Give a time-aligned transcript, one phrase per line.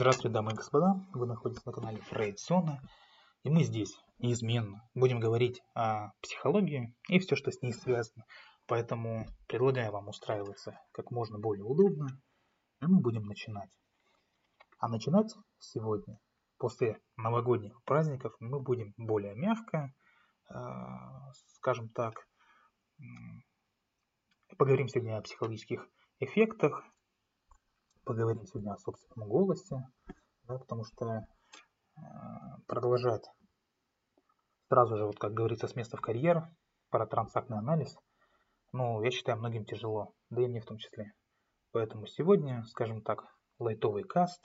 [0.00, 0.94] Здравствуйте, дамы и господа.
[1.12, 2.80] Вы находитесь на канале Фрейдсона.
[3.42, 8.24] И мы здесь неизменно будем говорить о психологии и все, что с ней связано.
[8.68, 12.06] Поэтому предлагаю вам устраиваться как можно более удобно.
[12.80, 13.70] И мы будем начинать.
[14.78, 16.20] А начинать сегодня,
[16.58, 19.92] после новогодних праздников, мы будем более мягко,
[20.48, 20.54] э,
[21.56, 22.24] скажем так,
[24.56, 25.84] поговорим сегодня о психологических
[26.20, 26.84] эффектах,
[28.08, 29.86] поговорим сегодня о собственном голосе,
[30.44, 32.00] да, потому что э,
[32.66, 33.30] продолжать
[34.68, 36.48] сразу же, вот как говорится, с места в карьер,
[36.88, 37.94] про трансактный анализ,
[38.72, 41.12] ну, я считаю, многим тяжело, да и мне в том числе.
[41.72, 43.26] Поэтому сегодня, скажем так,
[43.58, 44.42] лайтовый каст,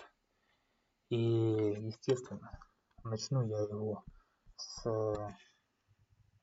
[1.07, 2.59] и, естественно,
[3.05, 4.03] начну я его
[4.57, 5.35] с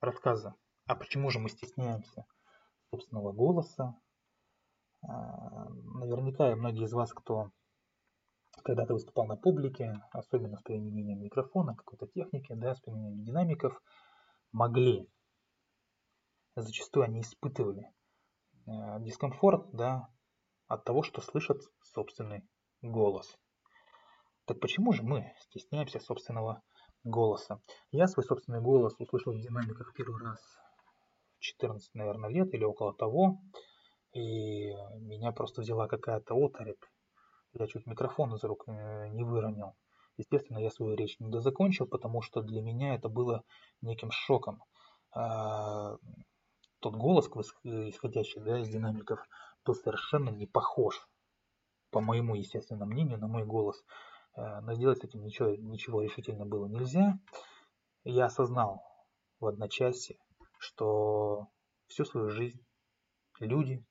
[0.00, 0.55] рассказа,
[0.87, 2.25] а почему же мы стесняемся
[2.91, 3.95] собственного голоса,
[5.02, 7.50] наверняка многие из вас, кто
[8.62, 13.80] когда-то выступал на публике, особенно с применением микрофона, какой-то техники, да, с применением динамиков,
[14.52, 15.08] могли,
[16.56, 17.91] зачастую они испытывали
[18.66, 20.08] э, дискомфорт, да,
[20.66, 22.47] от того, что слышат собственный
[22.82, 23.36] голос.
[24.44, 26.62] Так почему же мы стесняемся собственного
[27.05, 27.60] голоса?
[27.92, 30.41] Я свой собственный голос услышал в динамиках первый раз
[31.38, 33.41] в 14, наверное, лет или около того
[34.12, 36.84] и меня просто взяла какая-то оторопь.
[37.53, 39.75] Я чуть микрофон из рук э, не выронил.
[40.16, 43.42] Естественно, я свою речь не дозакончил, потому что для меня это было
[43.81, 44.62] неким шоком.
[45.12, 45.97] А,
[46.81, 47.28] тот голос,
[47.64, 49.27] исходящий да, из динамиков,
[49.64, 51.08] был совершенно не похож,
[51.91, 53.83] по моему естественному мнению, на мой голос.
[54.36, 57.19] Э, но сделать с этим ничего, ничего решительно было нельзя.
[58.05, 58.83] Я осознал
[59.41, 60.19] в одночасье,
[60.58, 61.48] что
[61.86, 62.64] всю свою жизнь
[63.41, 63.84] люди,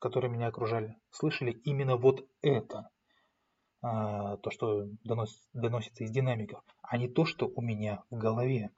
[0.00, 2.90] которые меня окружали, слышали именно вот это,
[3.82, 8.70] а, то, что донос, доносится из динамиков, а не то, что у меня в голове.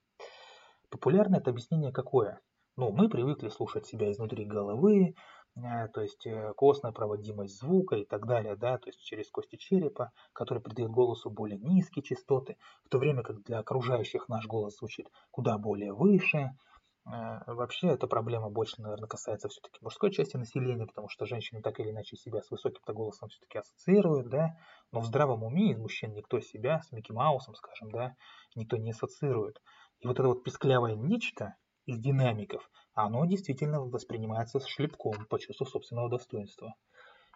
[0.90, 2.40] Популярное это объяснение какое?
[2.76, 5.14] Ну, мы привыкли слушать себя изнутри головы,
[5.56, 9.56] э, то есть э, костная проводимость звука и так далее, да, то есть через кости
[9.56, 14.76] черепа, который придает голосу более низкие частоты, в то время как для окружающих наш голос
[14.78, 16.56] звучит куда более выше,
[17.04, 21.90] вообще эта проблема больше, наверное, касается все-таки мужской части населения, потому что женщины так или
[21.90, 24.56] иначе себя с высоким-то голосом все-таки ассоциируют, да,
[24.92, 28.14] но в здравом уме из мужчин никто себя с Микки Маусом, скажем, да,
[28.54, 29.60] никто не ассоциирует.
[30.00, 35.66] И вот это вот писклявое нечто из динамиков, оно действительно воспринимается с шлепком по чувству
[35.66, 36.74] собственного достоинства.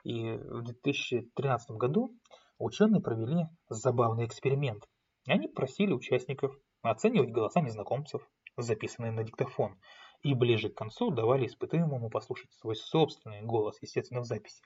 [0.04, 2.14] И в 2013 году
[2.58, 4.88] ученые провели забавный эксперимент.
[5.26, 8.22] Они просили участников оценивать голоса незнакомцев,
[8.56, 9.78] записанные на диктофон,
[10.22, 14.62] и ближе к концу давали испытуемому послушать свой собственный голос, естественно, в записи.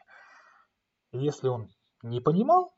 [1.12, 1.68] Если он
[2.02, 2.74] не понимал,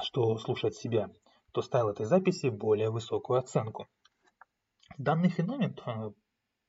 [0.00, 1.10] что слушать себя,
[1.52, 3.88] то ставил этой записи более высокую оценку.
[4.98, 6.12] Данный феномен э,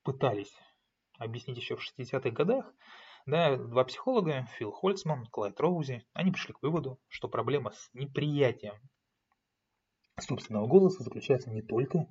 [0.03, 0.55] пытались
[1.17, 2.71] объяснить еще в 60-х годах.
[3.25, 8.75] Да, два психолога, Фил Хольцман, Клайд Роузи, они пришли к выводу, что проблема с неприятием
[10.19, 12.07] собственного голоса заключается не только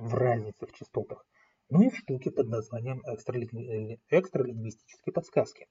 [0.00, 1.24] в разнице в частотах,
[1.68, 5.68] ну и в штуке под названием экстралингвистические подсказки.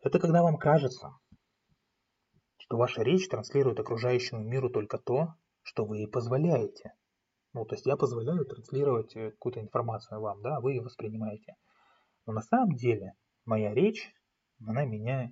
[0.00, 1.14] Это когда вам кажется,
[2.56, 6.94] что ваша речь транслирует окружающему миру только то, что вы ей позволяете.
[7.52, 11.54] Ну, то есть я позволяю транслировать э, какую-то информацию вам, да, вы ее воспринимаете.
[12.26, 13.12] Но на самом деле
[13.44, 14.10] моя речь,
[14.66, 15.30] она меня,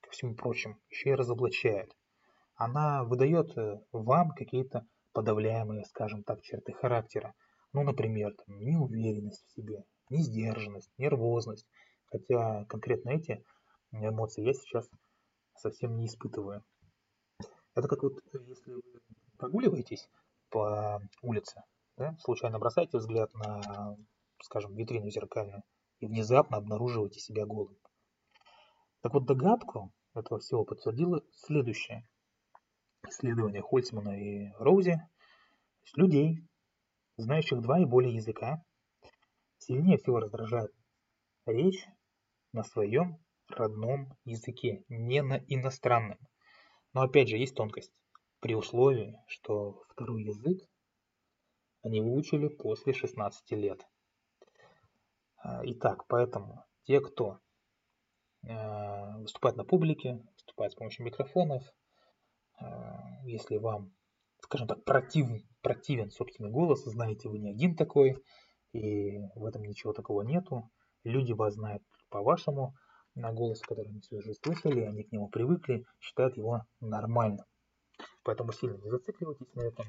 [0.00, 1.92] ко всему прочему, еще и разоблачает.
[2.54, 7.32] Она выдает э, вам какие-то подавляемые, скажем так, черты характера.
[7.72, 11.66] Ну, например, там, неуверенность в себе, несдержанность, нервозность.
[12.04, 13.42] Хотя конкретно эти
[13.92, 14.90] эмоции я сейчас
[15.56, 16.62] совсем не испытываю.
[17.74, 18.82] Это как вот если вы
[19.38, 20.06] прогуливаетесь
[20.50, 21.62] по улице,
[21.96, 23.96] да, случайно бросаете взгляд на,
[24.42, 25.62] скажем, витрину зеркальную
[26.00, 27.78] и внезапно обнаруживаете себя голым.
[29.00, 32.06] Так вот, догадку этого всего подтвердило следующее
[33.08, 35.00] исследования Хольцмана и Роузи,
[35.94, 36.38] людей,
[37.16, 38.62] знающих два и более языка,
[39.58, 40.72] сильнее всего раздражает
[41.46, 41.86] речь
[42.52, 46.18] на своем родном языке, не на иностранном.
[46.92, 47.92] Но опять же есть тонкость.
[48.40, 50.58] При условии, что второй язык
[51.82, 53.86] они выучили после 16 лет.
[55.36, 57.38] А, итак, поэтому те, кто
[58.42, 61.62] э, выступает на публике, выступает с помощью микрофонов,
[63.24, 63.92] если вам,
[64.40, 68.22] скажем так, противен, противен собственный голос, знаете, вы не один такой,
[68.72, 70.70] и в этом ничего такого нету.
[71.04, 72.74] Люди вас знают по вашему
[73.14, 77.46] на голос, который они всю жизнь слышали, они к нему привыкли, считают его нормальным.
[78.22, 79.86] Поэтому сильно не зацикливайтесь на этом.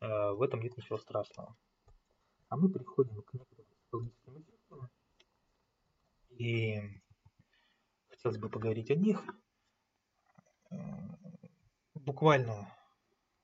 [0.00, 1.56] Э, в этом нет ничего страшного.
[2.48, 4.90] А мы переходим к некоторым психологическим эффектам.
[6.30, 6.80] И
[8.08, 9.22] хотелось бы поговорить о них.
[12.04, 12.72] Э, буквально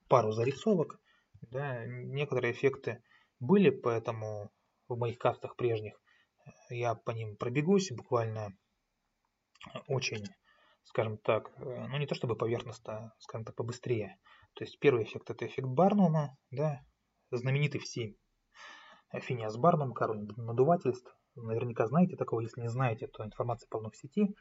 [0.09, 1.01] пару зарисовок.
[1.51, 3.03] Да, некоторые эффекты
[3.39, 4.51] были, поэтому
[4.89, 5.95] в моих картах прежних
[6.69, 8.51] я по ним пробегусь буквально
[9.87, 10.25] очень,
[10.85, 14.19] скажем так, э, ну не то чтобы поверхностно, скажем так, побыстрее.
[14.55, 16.81] То есть первый эффект это эффект Барнума, да,
[17.31, 18.15] знаменитый всем.
[19.13, 21.17] Финиас Барнум, король надувательств.
[21.35, 24.35] Наверняка знаете такого, если не знаете, то информация полно в сети.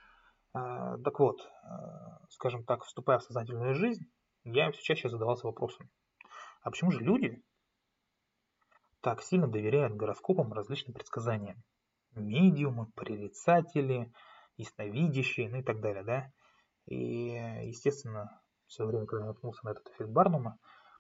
[0.54, 1.68] А, так вот, э,
[2.30, 4.06] скажем так, вступая в сознательную жизнь,
[4.44, 5.90] я все чаще задавался вопросом,
[6.62, 7.44] а почему же люди
[9.02, 11.64] так сильно доверяют гороскопам различным предсказаниям?
[12.16, 14.12] Медиумы, прорицатели,
[14.58, 16.32] ясновидящие, ну и так далее, да.
[16.86, 16.96] И,
[17.68, 20.58] естественно, в свое время, когда я наткнулся на этот эффект Барнума,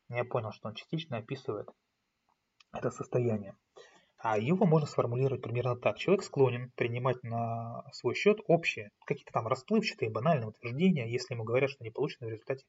[0.09, 1.69] я понял, что он частично описывает
[2.71, 3.57] это состояние.
[4.21, 5.97] А его можно сформулировать примерно так.
[5.97, 11.69] Человек склонен принимать на свой счет общие, какие-то там расплывчатые, банальные утверждения, если ему говорят,
[11.69, 12.65] что они получены в результате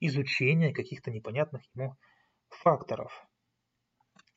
[0.00, 1.96] изучения каких-то непонятных ему
[2.48, 3.28] факторов.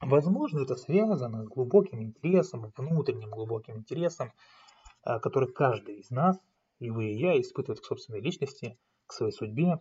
[0.02, 4.34] Возможно, это связано с глубоким интересом, внутренним глубоким интересом,
[5.04, 6.38] а, который каждый из нас,
[6.80, 8.78] и вы, и я, испытывает к собственной личности,
[9.08, 9.80] к своей судьбе.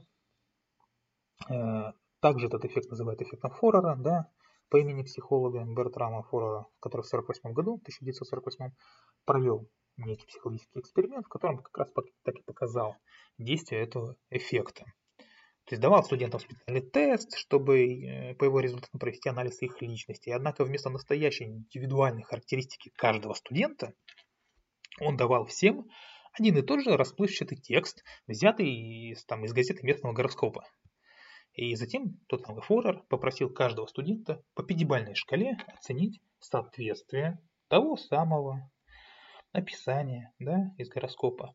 [1.50, 4.30] Э, также этот эффект называют эффектом Форера, да,
[4.68, 8.72] по имени психолога Бертрама Форера, который в 1948 году, 1948,
[9.24, 11.92] провел некий психологический эксперимент, в котором как раз
[12.22, 12.96] так и показал
[13.38, 14.84] действие этого эффекта.
[15.64, 20.30] То есть давал студентам специальный тест, чтобы э, по его результатам провести анализ их личности.
[20.30, 23.92] Однако вместо настоящей индивидуальной характеристики каждого студента–
[25.00, 25.88] он давал всем
[26.32, 28.68] один и тот же расплывчатый текст, взятый
[29.10, 30.64] из, там, из газеты местного гороскопа.
[31.56, 37.38] И затем тот самый фурор попросил каждого студента по пятибалльной шкале оценить соответствие
[37.68, 38.70] того самого
[39.52, 41.54] описания да, из гороскопа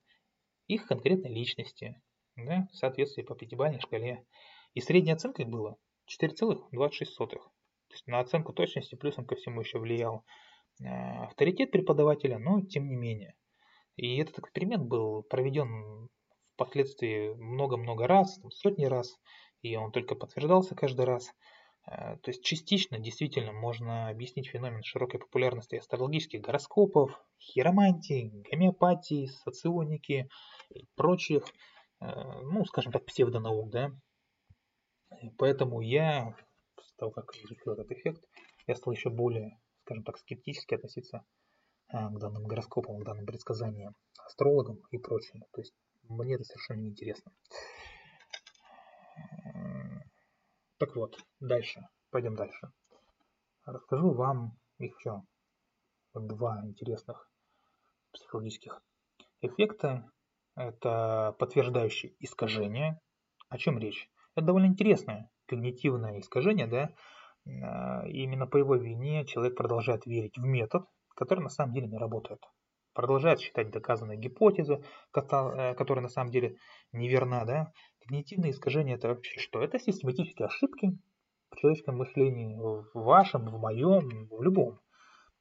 [0.67, 2.01] их конкретной личности
[2.35, 4.25] да, в соответствии по пятибалльной шкале.
[4.73, 5.75] И средняя оценка была
[6.07, 7.17] 4,26.
[7.17, 10.25] То есть на оценку точности плюсом ко всему еще влиял
[10.83, 13.35] Э, авторитет преподавателя, но тем не менее.
[13.97, 16.09] И этот эксперимент был проведен
[16.55, 19.15] впоследствии много-много раз, сотни раз,
[19.61, 21.29] и он только подтверждался каждый раз.
[21.87, 30.29] Э, то есть частично действительно можно объяснить феномен широкой популярности астрологических гороскопов, хиромантии, гомеопатии, соционики
[30.69, 31.45] и прочих,
[31.99, 33.91] э, ну, скажем так, псевдонаук, да.
[35.37, 36.35] поэтому я,
[36.75, 38.23] после того, как изучил этот эффект,
[38.67, 39.57] я стал еще более
[39.91, 41.25] скажем так, скептически относиться
[41.89, 45.47] а, к данным гороскопам, к данным предсказаниям, астрологам и прочему.
[45.51, 45.73] То есть
[46.03, 47.31] мне это совершенно не интересно.
[50.81, 51.87] Так вот, дальше.
[52.09, 52.71] Пойдем дальше.
[53.65, 55.21] Расскажу вам еще
[56.15, 57.29] два интересных
[58.11, 58.81] психологических
[59.41, 60.09] эффекта.
[60.55, 62.99] Это подтверждающие искажения.
[63.47, 64.09] О чем речь?
[64.33, 66.95] Это довольно интересное когнитивное искажение, да,
[68.07, 71.99] и именно по его вине человек продолжает верить в метод, который на самом деле не
[71.99, 72.41] работает.
[72.93, 74.83] Продолжает считать доказанную гипотезу,
[75.13, 76.57] э, которая на самом деле
[76.91, 77.45] неверна.
[77.45, 77.71] Да?
[78.01, 79.61] Когнитивные искажения это вообще что?
[79.61, 80.97] Это систематические ошибки
[81.51, 84.79] в человеческом мышлении, в вашем, в моем, в любом.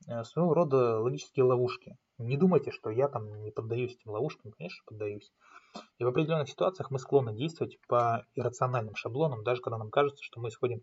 [0.09, 1.97] Э, своего рода логические ловушки.
[2.19, 5.33] Не думайте, что я там не поддаюсь этим ловушкам, конечно, поддаюсь.
[5.99, 10.41] И в определенных ситуациях мы склонны действовать по иррациональным шаблонам, даже когда нам кажется, что
[10.41, 10.83] мы исходим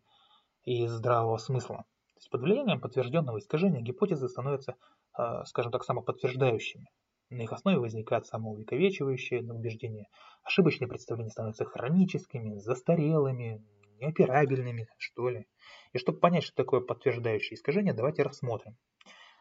[0.64, 1.86] и здравого смысла.
[2.18, 4.76] То есть под влиянием подтвержденного искажения гипотезы становятся,
[5.14, 6.90] а, скажем так, самоподтверждающими.
[7.30, 10.08] На их основе возникает самоувековечивающее убеждение.
[10.44, 13.64] Ошибочные представления становятся хроническими, застарелыми,
[14.00, 15.46] неоперабельными, что ли.
[15.94, 18.78] И чтобы понять, что такое подтверждающее искажение, давайте рассмотрим.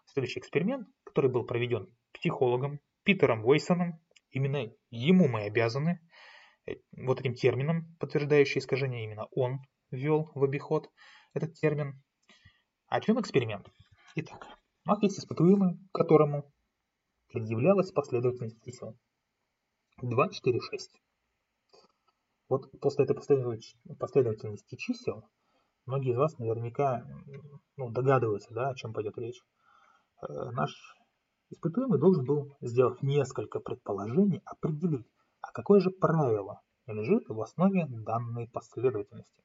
[0.04, 6.00] Следующий эксперимент, который был проведен психологом Питером Уэйсоном, именно ему мы обязаны
[6.66, 10.90] э, вот этим термином подтверждающее искажение, именно он ввел в обиход
[11.34, 12.02] этот термин.
[12.88, 13.66] О чем эксперимент?
[14.14, 14.46] Итак,
[14.84, 16.52] у нас есть испытуемый, которому
[17.32, 18.96] предъявлялась последовательность чисел
[20.02, 20.90] 2, 4, 6.
[22.48, 25.28] Вот после этой последовательности чисел
[25.84, 27.04] многие из вас наверняка
[27.76, 29.42] ну, догадываются, да, о чем пойдет речь.
[30.22, 30.70] Э, наш
[31.50, 38.48] испытуемый должен был, сделать несколько предположений, определить, а какое же правило лежит в основе данной
[38.48, 39.42] последовательности.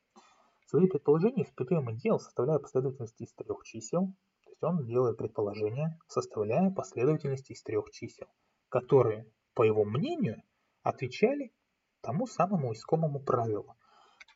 [0.72, 4.14] Свои предположения испытуемый делал, составляя последовательность из трех чисел.
[4.46, 8.28] То есть он делает предположения, составляя последовательность из трех чисел,
[8.70, 10.42] которые, по его мнению,
[10.82, 11.52] отвечали
[12.00, 13.76] тому самому искомому правилу.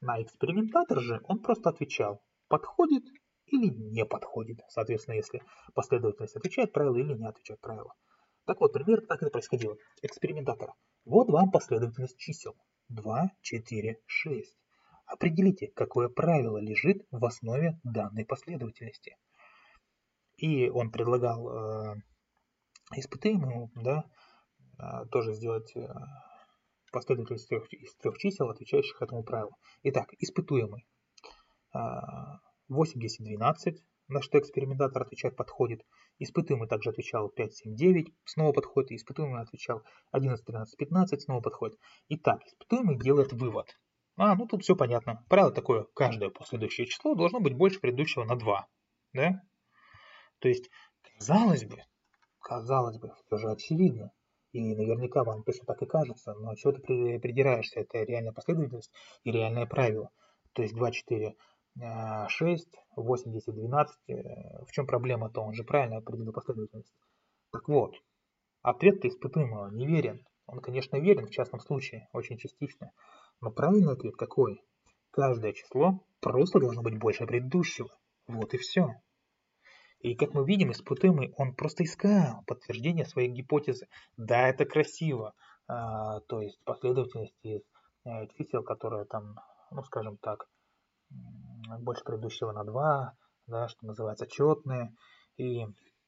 [0.01, 3.06] На экспериментатор же он просто отвечал, подходит
[3.46, 4.60] или не подходит.
[4.68, 5.42] Соответственно, если
[5.74, 7.94] последовательность отвечает правилу или не отвечает правилу.
[8.46, 9.77] Так вот, примерно так это происходило.
[10.01, 10.74] Экспериментатор.
[11.06, 12.58] Вот вам последовательность чисел.
[12.89, 14.64] 2, 4, 6.
[15.06, 19.18] Определите, какое правило лежит в основе данной последовательности.
[20.38, 21.96] И он предлагал э,
[22.96, 24.04] испытуемому да,
[24.80, 25.88] э, тоже сделать э,
[26.92, 29.56] последовательность трех, из трех чисел, отвечающих этому правилу.
[29.84, 30.86] Итак, испытуемый.
[31.74, 31.80] Э,
[32.68, 35.86] 8, 10, 12, на что экспериментатор отвечает подходит.
[36.20, 38.92] Испытуемый также отвечал 5, 7, 9, снова подходит.
[38.92, 41.78] Испытуемый отвечал 11, 13, 15, снова подходит.
[42.10, 43.78] Итак, испытуемый делает вывод.
[44.17, 45.25] А, ну тут все понятно.
[45.29, 48.67] Правило такое, каждое последующее число должно быть больше предыдущего на 2.
[49.13, 49.41] Да?
[50.39, 50.69] То есть,
[51.01, 51.84] казалось бы,
[52.39, 54.12] казалось бы, все же очевидно.
[54.51, 58.93] И наверняка вам точно так и кажется, но чего ты придираешься, это реальная последовательность
[59.25, 60.12] и реальное правило.
[60.53, 61.36] То есть 2, 4,
[62.29, 63.98] 6, 8, 10, 12.
[64.07, 65.41] В чем проблема-то?
[65.41, 66.93] Он же правильно определил последовательность.
[67.51, 67.95] Так вот,
[68.62, 70.25] ответ-то испытуемого не верен.
[70.45, 72.91] Он, конечно, верен в частном случае, очень частично.
[73.42, 74.63] Но правильный ответ какой?
[75.12, 77.89] Каждое число просто должно быть больше предыдущего.
[78.27, 78.96] Вот и все.
[80.00, 83.88] И как мы видим, испытуемый, он просто искал подтверждение своей гипотезы.
[84.18, 85.34] Да, это красиво.
[85.68, 87.62] А, то есть последовательность из
[88.06, 89.36] э, чисел, которые там,
[89.72, 90.48] ну скажем так,
[91.80, 93.13] больше предыдущего на 2,
[93.48, 94.96] да, что называется, четные
[95.38, 95.65] и,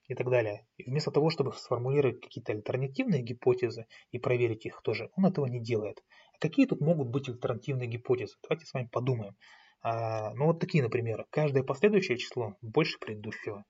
[0.07, 0.67] и так далее.
[0.77, 5.59] И вместо того, чтобы сформулировать какие-то альтернативные гипотезы и проверить их тоже, он этого не
[5.59, 6.03] делает.
[6.37, 8.35] А какие тут могут быть альтернативные гипотезы?
[8.43, 9.35] Давайте с вами подумаем.
[9.81, 13.65] А, ну вот такие, например, каждое последующее число больше предыдущего.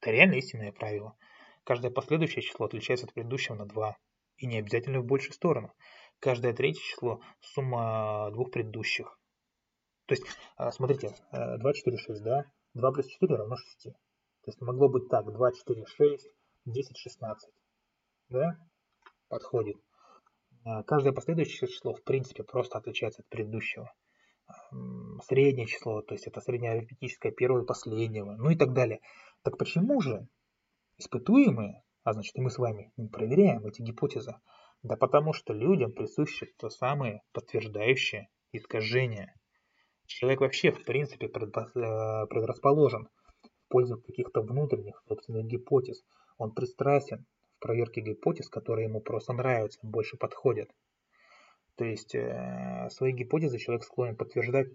[0.00, 1.16] Это реально истинное правило.
[1.64, 3.96] Каждое последующее число отличается от предыдущего на 2.
[4.36, 5.72] И не обязательно в большую сторону.
[6.20, 9.18] Каждое третье число– сумма двух предыдущих.
[10.06, 10.24] То есть,
[10.56, 12.44] а, смотрите, 2, 4, 6, да?
[12.74, 13.82] 2 плюс 4 равно 6.
[13.84, 16.28] То есть могло быть так, 2, 4, 6,
[16.66, 17.50] 10, 16.
[18.28, 18.58] Да?
[19.28, 19.76] Подходит.
[20.64, 23.92] А, каждое последующее число, в принципе, просто отличается от предыдущего.
[25.26, 29.00] Среднее число, то есть это среднее арифметическое первого и последнего, ну и так далее.
[29.42, 30.26] Так почему же
[30.98, 34.34] испытуемые, а значит и мы с вами не проверяем эти гипотезы?
[34.82, 39.34] Да потому что людям присущи то самое подтверждающее искажение.
[40.06, 43.08] Человек вообще, в принципе, э, предрасположен
[43.42, 46.02] в пользу каких-то внутренних собственных гипотез.
[46.36, 47.24] Он пристрастен
[47.64, 50.70] в проверке гипотез, которые ему просто нравятся, больше подходят.
[51.76, 54.68] То есть э, свои гипотезы человек склонен подтверждать,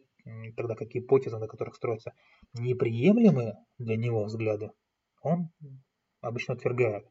[0.57, 2.13] тогда как гипотезы, на которых строятся
[2.53, 4.71] неприемлемые для него взгляды,
[5.21, 5.51] он
[6.21, 7.07] обычно отвергает.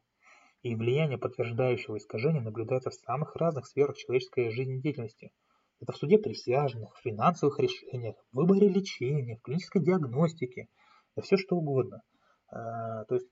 [0.61, 5.31] И влияние подтверждающего искажения наблюдается в самых разных сферах человеческой жизнедеятельности–
[5.81, 10.67] это в суде присяжных, в финансовых решениях, в выборе лечения, в клинической диагностике,
[11.15, 12.01] да все что угодно.
[12.51, 13.27] А, то есть,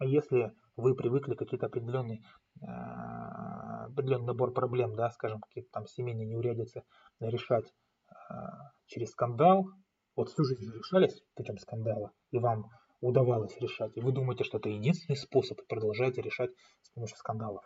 [0.00, 2.22] если вы привыкли какие-то определенные
[2.62, 6.82] а, определенный набор проблем, да, скажем, какие-то там семейные неурядицы
[7.20, 7.72] решать
[8.08, 9.66] а, через скандал,
[10.14, 14.68] вот всю жизнь решались путем скандала, и вам удавалось решать, и вы думаете, что это
[14.68, 16.50] единственный способ, и продолжаете решать
[16.82, 17.62] с помощью скандалов.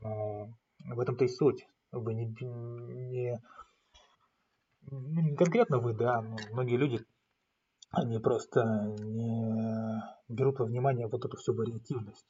[0.00, 0.48] Но
[0.84, 1.66] в этом-то и суть.
[1.92, 3.40] Вы не, не
[4.90, 6.98] ну, не конкретно вы, да, но многие люди,
[7.90, 8.62] они просто
[8.98, 12.26] не берут во внимание вот эту всю вариативность.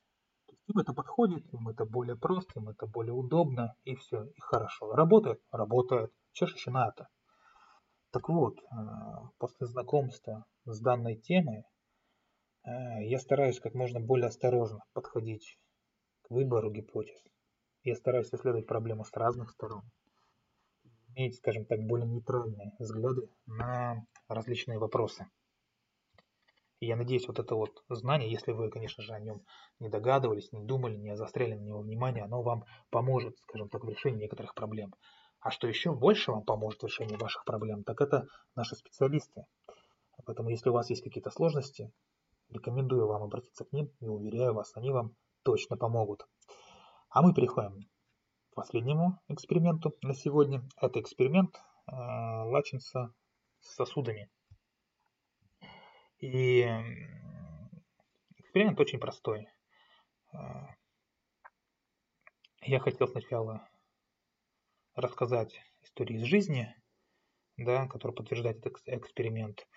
[0.67, 4.93] Им это подходит, им это более просто, им это более удобно, и все, и хорошо.
[4.93, 5.41] Работает?
[5.51, 6.13] Работает.
[6.33, 7.09] Че ж еще надо?
[8.11, 8.65] Так вот, э,
[9.39, 11.65] после знакомства с данной темой,
[12.65, 15.59] э, я стараюсь как можно более осторожно подходить
[16.23, 17.21] к выбору гипотез.
[17.83, 19.83] Я стараюсь исследовать проблему с разных сторон
[21.17, 25.27] иметь, скажем так, более нейтральные взгляды на различные вопросы.
[26.85, 29.41] И я надеюсь, вот это вот знание, если вы, конечно же, о нем
[29.81, 33.89] не догадывались, не думали, не заостряли на него внимание, оно вам поможет, скажем так, в
[33.89, 34.93] решении некоторых проблем.
[35.41, 39.47] А что еще больше вам поможет в решении ваших проблем, так это наши специалисты.
[40.27, 41.91] Поэтому, если у вас есть какие-то сложности,
[42.51, 46.27] рекомендую вам обратиться к ним и уверяю вас, они вам точно помогут.
[47.09, 47.89] А мы переходим
[48.55, 50.63] последнему эксперименту на сегодня.
[50.77, 53.15] Это эксперимент э, Лачинса
[53.61, 54.29] с сосудами.
[56.25, 56.67] И
[58.39, 59.47] эксперимент очень простой.
[60.33, 60.39] Э,
[62.63, 63.69] я хотел сначала
[64.95, 66.75] рассказать историю из жизни,
[67.59, 69.69] да, которая подтверждает этот эксперимент,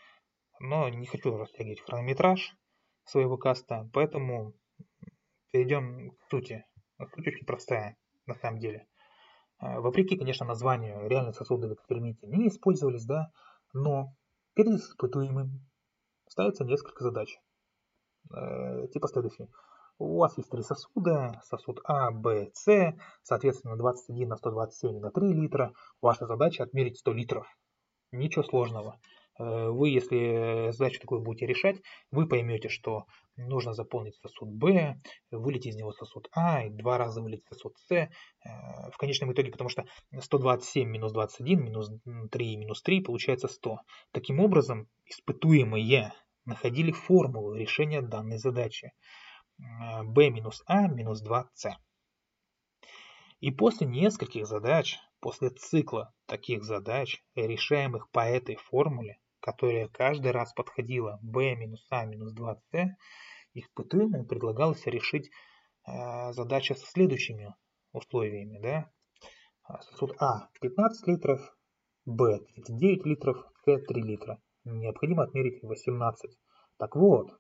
[0.62, 2.56] но не хочу растягивать хронометраж
[3.04, 4.54] своего каста, поэтому
[5.52, 6.66] перейдем к сути.
[7.14, 8.88] Суть очень простая на самом деле.
[9.60, 13.34] Э, вопреки, конечно, названию реальные сосуды в эксперименте не использовались, да,
[13.74, 14.16] Но
[14.54, 15.67] перед испытуемым
[16.28, 17.40] ставится несколько задач.
[18.34, 19.50] Э, типа следующий.
[20.00, 25.34] У вас есть три сосуда, сосуд А, Б, С, соответственно 21 на 127 на 3
[25.34, 25.74] литра.
[26.02, 27.48] Ваша задача отмерить 100 литров.
[28.12, 29.00] Ничего сложного.
[29.40, 31.78] Э, вы, если задачу такую будете решать,
[32.12, 35.00] вы поймете, что нужно заполнить сосуд Б,
[35.32, 37.92] вылить из него сосуд А, и два раза вылить сосуд С.
[37.92, 38.10] Э,
[38.92, 39.86] в конечном итоге, потому что
[40.20, 41.92] 127 минус 21, минус
[42.32, 43.80] 3 минус 3 получается 100.
[44.12, 46.14] Таким образом, испытуемые
[46.46, 48.94] находили формулу решения данной задачи.
[49.60, 51.76] Э, B минус А минус 2С.
[53.40, 60.52] И после нескольких задач, после цикла таких задач, решаемых по этой формуле, которая каждый раз
[60.52, 62.90] подходила b минус a минус 2c,
[63.54, 65.30] испытуемому предлагалось решить
[65.88, 67.56] э, задачу со следующими
[67.94, 68.60] условиями.
[68.62, 68.92] Да?
[69.84, 71.56] Сосуд А 15 литров,
[72.04, 74.42] Б 39 литров, С 3 литра.
[74.66, 76.38] Необходимо отмерить 18.
[76.78, 77.32] Так вот,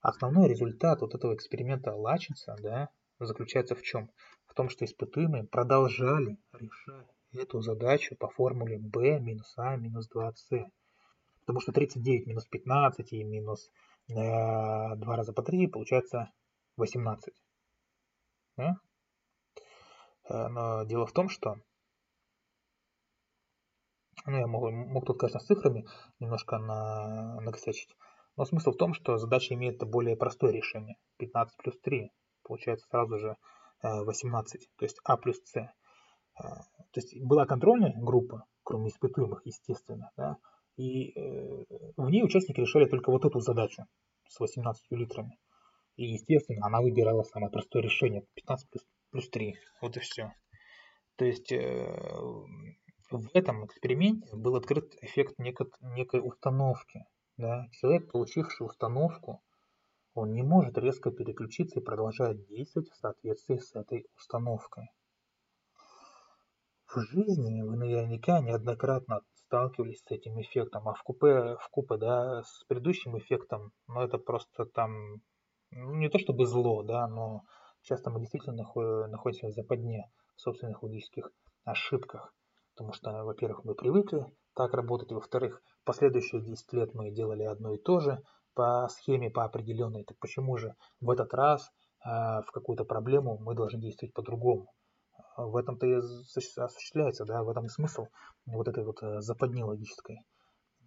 [0.00, 2.88] основной результат вот этого эксперимента Лачинса да,
[3.20, 4.10] заключается в чем?
[4.46, 10.64] В том, что испытуемые продолжали решать эту задачу по формуле b минус a минус 2c.
[11.42, 13.70] Потому что 39 минус 15 и минус
[14.08, 16.30] э, 2 раза по 3 получается
[16.76, 17.34] 18.
[18.56, 18.76] Да?
[20.28, 21.56] Э, но дело в том, что
[24.26, 25.84] ну, я мог, мог тут, конечно, с цифрами
[26.20, 27.90] немножко на, накосячить.
[28.36, 30.96] Но смысл в том, что задача имеет более простое решение.
[31.18, 32.10] 15 плюс 3
[32.42, 33.36] получается сразу же
[33.82, 35.56] 18, э, то есть А плюс С.
[35.56, 35.68] Э,
[36.36, 40.36] то есть была контрольная группа, кроме испытуемых, естественно, да,
[40.76, 41.64] и э,
[41.96, 43.84] в ней участники решали только вот эту задачу
[44.28, 45.38] с 18 литрами.
[45.96, 48.24] И, естественно, она выбирала самое простое решение.
[48.34, 49.54] 15 плюс, плюс 3.
[49.82, 50.32] Вот и все.
[51.16, 51.86] То есть э,
[53.10, 57.04] в этом эксперименте был открыт эффект некой, некой установки.
[57.36, 57.68] Да?
[57.72, 59.42] Человек, получивший установку,
[60.14, 64.88] он не может резко переключиться и продолжать действовать в соответствии с этой установкой.
[66.86, 69.20] В жизни вы наверняка неоднократно
[69.52, 74.16] сталкивались с этим эффектом, а в купе, в купе, да, с предыдущим эффектом, ну, это
[74.16, 75.20] просто там,
[75.70, 77.42] ну, не то чтобы зло, да, но
[77.82, 78.56] часто мы действительно
[79.08, 81.30] находимся в западне, в собственных логических
[81.64, 82.34] ошибках,
[82.74, 87.78] потому что, во-первых, мы привыкли так работать, во-вторых, последующие 10 лет мы делали одно и
[87.78, 88.22] то же
[88.54, 91.70] по схеме, по определенной, так почему же в этот раз
[92.06, 94.72] э, в какую-то проблему мы должны действовать по-другому?
[95.36, 98.06] В этом-то и осуществляется, да, в этом и смысл
[98.46, 100.20] вот этой вот э, западни логической.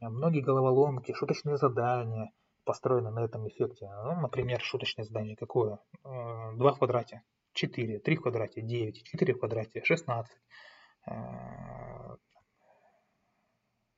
[0.01, 2.31] Многие головоломки, шуточные задания
[2.65, 3.87] построены на этом эффекте.
[3.87, 5.79] Ну, например, шуточное задание какое?
[6.03, 7.21] 2 э, в квадрате,
[7.53, 10.37] 4, 3 в квадрате, 9, 4 в квадрате, 16,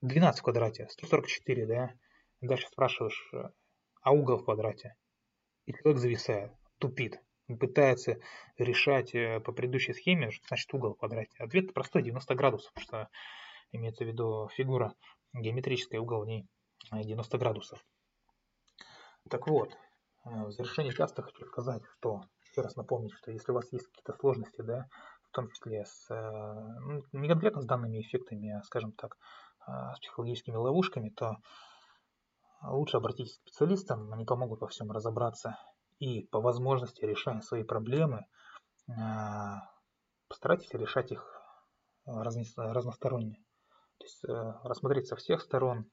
[0.02, 1.94] 12 э, в квадрате, 144, да?
[2.42, 3.32] Дальше спрашиваешь,
[4.02, 4.96] а угол в квадрате?
[5.66, 7.20] И человек зависает, тупит
[7.56, 8.18] пытается
[8.58, 11.38] решать э, по предыдущей схеме, значит угол в квадрате.
[11.40, 13.08] Ответ простой, 90 градусов, что
[13.72, 14.94] имеется в виду фигура
[15.34, 16.46] геометрическая, угол в ней
[16.92, 17.84] 90 градусов.
[19.30, 19.72] Так вот,
[20.26, 23.88] э, в завершении каста хочу сказать, что, еще раз напомнить, что если у вас есть
[23.88, 24.86] какие-то сложности, да,
[25.24, 26.32] в том числе с, э,
[26.82, 29.18] ну, не конкретно с данными эффектами, а, скажем так,
[29.96, 31.36] с психологическими ловушками, то
[32.64, 35.58] лучше обратитесь к специалистам, они помогут во всем разобраться
[36.00, 38.26] и по возможности решая свои проблемы,
[38.90, 39.62] а,
[40.28, 41.38] постарайтесь решать их
[42.06, 43.44] разносторонне.
[43.98, 45.90] То есть э, рассмотреть со всех сторон,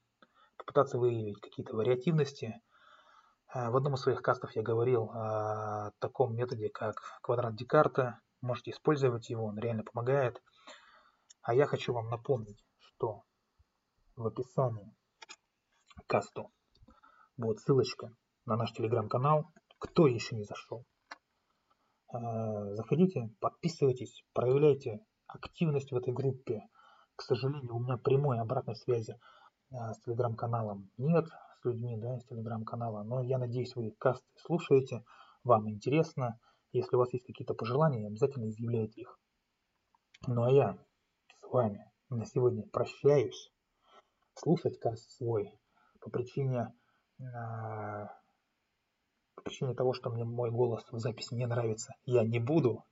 [0.56, 2.60] попытаться выявить какие-то вариативности.
[3.48, 8.20] А, в одном из своих кастов я говорил о таком методе, как квадрат Декарта.
[8.40, 10.42] Можете использовать его, он реально помогает.
[11.42, 13.22] А я хочу вам напомнить, что
[14.16, 14.94] в описании
[15.96, 16.52] к касту
[17.36, 18.14] будет ссылочка
[18.44, 19.50] на наш телеграм-канал,
[19.84, 20.84] кто еще не зашел.
[22.08, 26.62] А, заходите, подписывайтесь, проявляйте активность в этой группе.
[27.16, 29.18] К сожалению, у меня прямой обратной связи
[29.70, 31.26] а, с телеграм-каналом нет,
[31.60, 35.04] с людьми да, из телеграм-канала, но я надеюсь, вы касты слушаете,
[35.44, 36.40] вам интересно.
[36.72, 39.20] Если у вас есть какие-то пожелания, обязательно изъявляйте их.
[40.26, 40.78] Ну а я
[41.36, 43.52] с вами на сегодня прощаюсь.
[44.34, 45.52] Слушать каст свой
[46.00, 46.74] по причине
[47.20, 48.08] а,
[49.44, 52.84] причине того, что мне мой голос в записи не нравится, я не буду.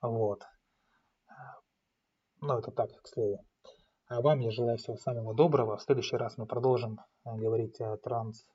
[0.00, 0.44] Вот.
[2.40, 3.44] Ну, это так, к слову.
[4.06, 5.76] А вам я желаю всего самого доброго.
[5.76, 8.46] В следующий раз мы продолжим э, говорить о, транс...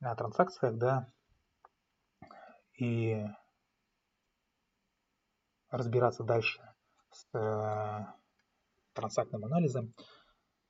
[0.00, 1.12] о транзакциях, да,
[2.78, 3.24] и
[5.70, 6.60] разбираться дальше
[7.10, 8.06] с э,
[8.94, 9.94] транзактным анализом.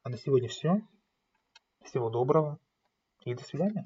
[0.03, 0.81] А на сегодня все.
[1.85, 2.59] Всего доброго
[3.21, 3.85] и до свидания.